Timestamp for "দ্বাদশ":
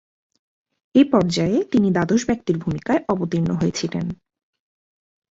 1.91-2.21